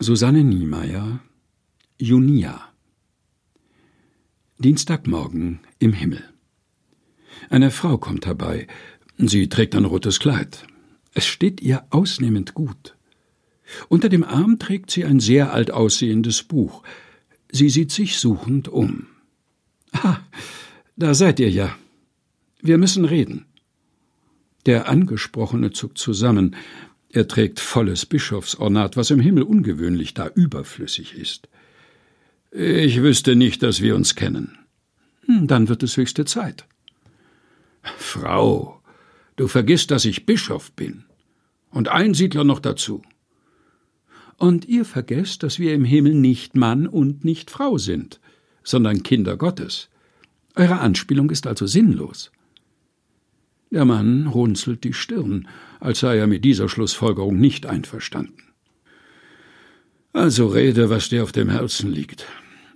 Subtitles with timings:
[0.00, 1.18] Susanne Niemeyer
[1.98, 2.72] Junia
[4.58, 6.22] Dienstagmorgen im Himmel.
[7.50, 8.68] Eine Frau kommt herbei.
[9.16, 10.68] Sie trägt ein rotes Kleid.
[11.14, 12.96] Es steht ihr ausnehmend gut.
[13.88, 16.84] Unter dem Arm trägt sie ein sehr alt aussehendes Buch.
[17.50, 19.08] Sie sieht sich suchend um.
[19.90, 20.18] Ah,
[20.94, 21.76] da seid ihr ja.
[22.62, 23.46] Wir müssen reden.
[24.64, 26.54] Der Angesprochene zuckt zusammen.
[27.10, 31.48] Er trägt volles Bischofsornat, was im Himmel ungewöhnlich, da überflüssig ist.
[32.50, 34.58] Ich wüsste nicht, dass wir uns kennen.
[35.26, 36.66] Hm, dann wird es höchste Zeit.
[37.96, 38.82] Frau,
[39.36, 41.04] du vergisst, dass ich Bischof bin.
[41.70, 43.02] Und Einsiedler noch dazu.
[44.36, 48.20] Und ihr vergesst, dass wir im Himmel nicht Mann und nicht Frau sind,
[48.62, 49.88] sondern Kinder Gottes.
[50.54, 52.30] Eure Anspielung ist also sinnlos.
[53.70, 55.46] Der Mann runzelt die Stirn,
[55.78, 58.42] als sei er mit dieser Schlussfolgerung nicht einverstanden.
[60.12, 62.26] Also rede, was dir auf dem Herzen liegt.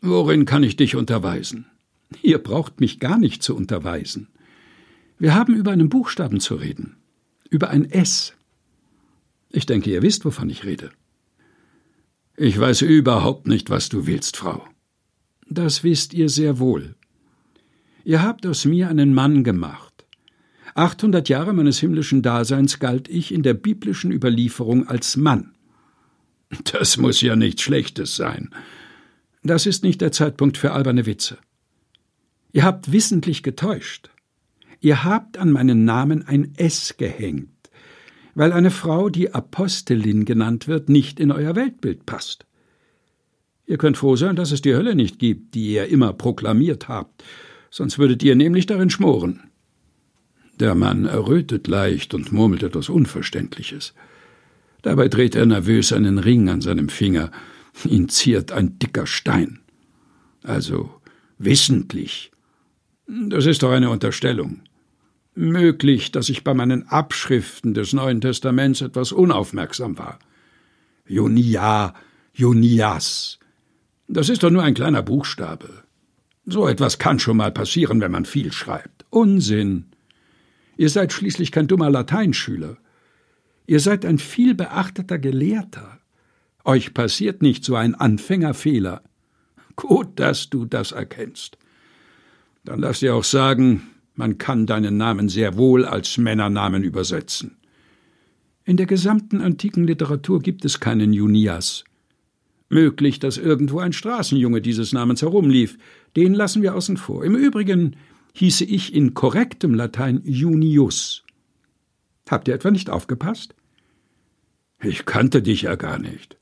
[0.00, 1.66] Worin kann ich dich unterweisen?
[2.22, 4.28] Ihr braucht mich gar nicht zu unterweisen.
[5.18, 6.96] Wir haben über einen Buchstaben zu reden.
[7.50, 8.34] Über ein S.
[9.50, 10.90] Ich denke, ihr wisst, wovon ich rede.
[12.36, 14.64] Ich weiß überhaupt nicht, was du willst, Frau.
[15.48, 16.94] Das wisst ihr sehr wohl.
[18.04, 19.85] Ihr habt aus mir einen Mann gemacht
[20.76, 25.54] 800 Jahre meines himmlischen Daseins galt ich in der biblischen Überlieferung als Mann.
[26.72, 28.50] Das muss ja nichts Schlechtes sein.
[29.42, 31.38] Das ist nicht der Zeitpunkt für alberne Witze.
[32.52, 34.10] Ihr habt wissentlich getäuscht.
[34.80, 37.70] Ihr habt an meinen Namen ein S gehängt,
[38.34, 42.44] weil eine Frau, die Apostelin genannt wird, nicht in euer Weltbild passt.
[43.66, 47.24] Ihr könnt froh sein, dass es die Hölle nicht gibt, die ihr immer proklamiert habt,
[47.70, 49.42] sonst würdet ihr nämlich darin schmoren.
[50.58, 53.94] Der Mann errötet leicht und murmelt etwas Unverständliches.
[54.82, 57.30] Dabei dreht er nervös einen Ring an seinem Finger.
[57.84, 59.60] Ihn ziert ein dicker Stein.
[60.42, 60.90] Also
[61.38, 62.30] wissentlich.
[63.06, 64.60] Das ist doch eine Unterstellung.
[65.34, 70.18] Möglich, dass ich bei meinen Abschriften des Neuen Testaments etwas unaufmerksam war.
[71.06, 71.94] Jonia,
[72.32, 73.38] Jonias.
[74.08, 75.82] Das ist doch nur ein kleiner Buchstabe.
[76.46, 79.04] So etwas kann schon mal passieren, wenn man viel schreibt.
[79.10, 79.86] Unsinn.
[80.76, 82.76] Ihr seid schließlich kein dummer Lateinschüler.
[83.66, 85.98] Ihr seid ein viel beachteter Gelehrter.
[86.64, 89.02] Euch passiert nicht so ein Anfängerfehler.
[89.76, 91.58] Gut, dass du das erkennst.
[92.64, 93.82] Dann lass dir auch sagen,
[94.14, 97.56] man kann deinen Namen sehr wohl als Männernamen übersetzen.
[98.64, 101.84] In der gesamten antiken Literatur gibt es keinen Junias.
[102.68, 105.78] Möglich, dass irgendwo ein Straßenjunge dieses Namens herumlief.
[106.16, 107.24] Den lassen wir außen vor.
[107.24, 107.94] Im Übrigen
[108.36, 111.24] hieße ich in korrektem Latein Junius.
[112.28, 113.54] Habt ihr etwa nicht aufgepasst?
[114.82, 116.36] Ich kannte dich ja gar nicht.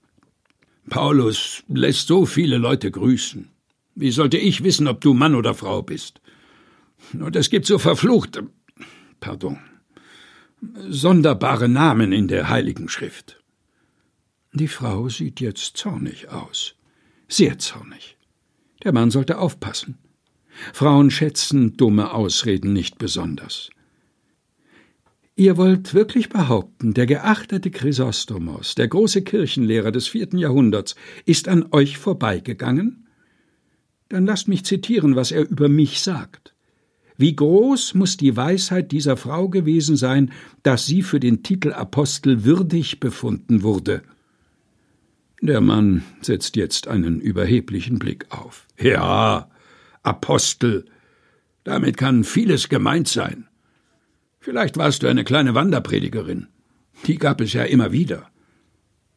[0.91, 3.49] Paulus lässt so viele Leute grüßen.
[3.95, 6.21] Wie sollte ich wissen, ob du Mann oder Frau bist?
[7.13, 8.49] Und es gibt so verfluchte,
[9.21, 9.59] pardon,
[10.89, 13.41] sonderbare Namen in der Heiligen Schrift.
[14.53, 16.75] Die Frau sieht jetzt zornig aus.
[17.29, 18.17] Sehr zornig.
[18.83, 19.99] Der Mann sollte aufpassen.
[20.73, 23.71] Frauen schätzen dumme Ausreden nicht besonders.
[25.37, 30.95] Ihr wollt wirklich behaupten, der geachtete Chrysostomos, der große Kirchenlehrer des vierten Jahrhunderts,
[31.27, 33.09] ist an euch vorbeigegangen?
[34.09, 36.55] Dann lasst mich zitieren, was er über mich sagt.
[37.17, 40.31] Wie groß muss die Weisheit dieser Frau gewesen sein,
[40.63, 44.03] dass sie für den Titel Apostel würdig befunden wurde?
[45.41, 48.67] Der Mann setzt jetzt einen überheblichen Blick auf.
[48.79, 49.49] Ja,
[50.05, 50.85] Apostel.
[51.65, 53.49] Damit kann vieles gemeint sein.
[54.39, 56.47] Vielleicht warst du eine kleine Wanderpredigerin.
[57.07, 58.31] Die gab es ja immer wieder.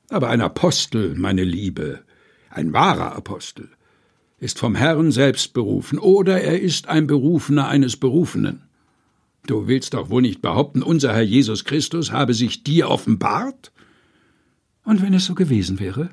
[0.09, 2.03] Aber ein Apostel, meine Liebe,
[2.50, 3.70] ein wahrer Apostel,
[4.40, 8.64] ist vom Herrn selbst berufen, oder er ist ein Berufener eines Berufenen.
[9.46, 13.72] Du willst doch wohl nicht behaupten, unser Herr Jesus Christus habe sich dir offenbart?
[14.84, 16.09] Und wenn es so gewesen wäre?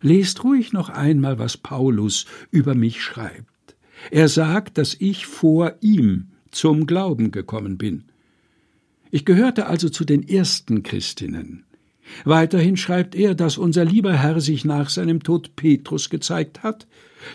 [0.00, 3.51] Lest ruhig noch einmal, was Paulus über mich schreibt.
[4.10, 8.04] Er sagt, dass ich vor ihm zum Glauben gekommen bin.
[9.10, 11.64] Ich gehörte also zu den ersten Christinnen.
[12.24, 16.86] Weiterhin schreibt er, dass unser lieber Herr sich nach seinem Tod Petrus gezeigt hat,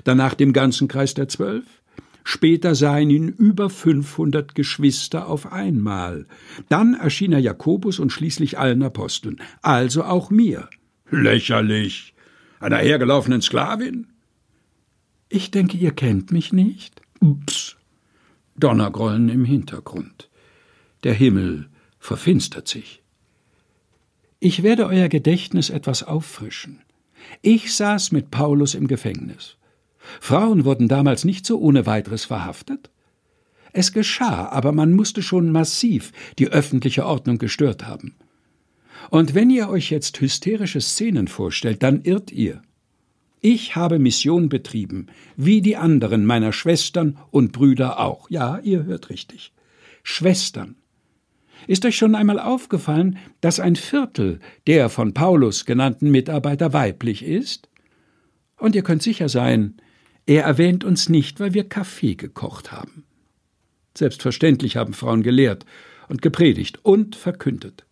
[0.03, 1.65] danach dem ganzen Kreis der Zwölf,
[2.29, 6.25] Später seien ihn über 500 Geschwister auf einmal.
[6.67, 10.67] Dann erschien er Jakobus und schließlich allen Aposteln, also auch mir.
[11.09, 12.13] Lächerlich.
[12.59, 14.07] Einer hergelaufenen Sklavin?
[15.29, 17.01] Ich denke, ihr kennt mich nicht.
[17.19, 17.75] Ups.
[18.55, 20.29] Donnergrollen im Hintergrund.
[21.03, 21.69] Der Himmel
[21.99, 23.03] verfinstert sich.
[24.39, 26.79] Ich werde euer Gedächtnis etwas auffrischen.
[27.41, 29.57] Ich saß mit Paulus im Gefängnis.
[30.21, 32.89] Frauen wurden damals nicht so ohne weiteres verhaftet.
[33.73, 38.15] Es geschah, aber man musste schon massiv die öffentliche Ordnung gestört haben.
[39.09, 42.61] Und wenn ihr euch jetzt hysterische Szenen vorstellt, dann irrt ihr.
[43.39, 48.29] Ich habe Mission betrieben, wie die anderen meiner Schwestern und Brüder auch.
[48.29, 49.53] Ja, ihr hört richtig.
[50.03, 50.75] Schwestern.
[51.67, 57.69] Ist euch schon einmal aufgefallen, dass ein Viertel der von Paulus genannten Mitarbeiter weiblich ist?
[58.57, 59.75] Und ihr könnt sicher sein,
[60.25, 63.05] er erwähnt uns nicht, weil wir Kaffee gekocht haben.
[63.97, 65.65] Selbstverständlich haben Frauen gelehrt
[66.09, 67.85] und gepredigt und verkündet.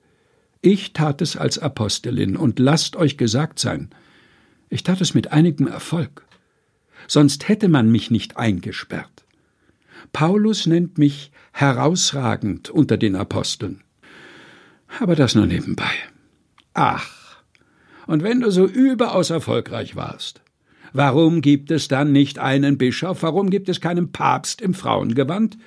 [0.62, 3.90] Ich tat es als Apostelin, und lasst euch gesagt sein,
[4.76, 6.26] ich tat es mit einigem Erfolg.
[7.08, 9.26] Sonst hätte man mich nicht eingesperrt.
[10.12, 13.84] Paulus nennt mich herausragend unter den Aposteln.
[15.00, 15.92] Aber das nur nebenbei.
[16.74, 17.42] Ach,
[18.06, 20.42] und wenn du so überaus erfolgreich warst,
[20.94, 25.58] warum gibt es dann nicht einen Bischof, warum gibt es keinen Papst im Frauengewand?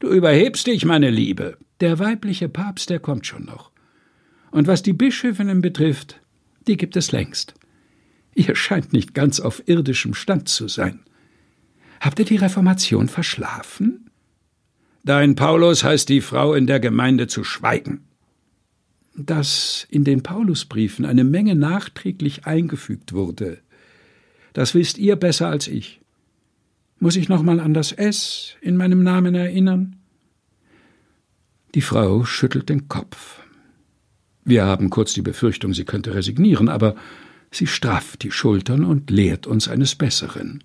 [0.00, 1.56] Du überhebst dich, meine Liebe.
[1.80, 3.70] Der weibliche Papst, der kommt schon noch.
[4.50, 6.20] Und was die Bischöfinnen betrifft,
[6.66, 7.54] die gibt es längst.
[8.34, 11.00] Ihr scheint nicht ganz auf irdischem Stand zu sein.
[12.00, 14.10] Habt ihr die Reformation verschlafen?
[15.04, 18.04] Dein Paulus heißt die Frau in der Gemeinde zu schweigen.
[19.14, 23.58] Dass in den Paulusbriefen eine Menge nachträglich eingefügt wurde,
[24.52, 26.00] das wisst ihr besser als ich.
[27.00, 29.96] Muss ich noch mal an das S in meinem Namen erinnern?
[31.74, 33.40] Die Frau schüttelt den Kopf.
[34.44, 36.96] Wir haben kurz die Befürchtung, sie könnte resignieren, aber
[37.50, 40.64] sie strafft die Schultern und lehrt uns eines Besseren.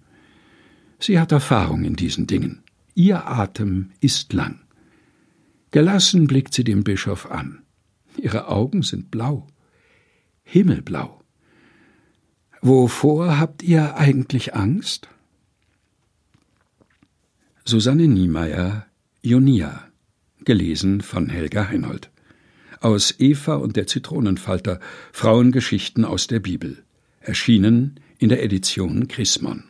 [0.99, 2.63] Sie hat Erfahrung in diesen Dingen.
[2.95, 4.61] Ihr Atem ist lang.
[5.71, 7.63] Gelassen blickt sie den Bischof an.
[8.17, 9.47] Ihre Augen sind blau,
[10.43, 11.21] himmelblau.
[12.61, 15.09] Wovor habt ihr eigentlich Angst?
[17.65, 18.85] Susanne Niemeyer,
[19.21, 19.87] Jonia,
[20.45, 22.12] gelesen von Helga Heinold.
[22.83, 24.81] Aus Eva und der Zitronenfalter
[25.13, 26.83] Frauengeschichten aus der Bibel,
[27.21, 29.63] erschienen in der Edition Chrismon.